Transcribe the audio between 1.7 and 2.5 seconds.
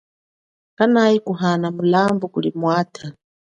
mulambu kuli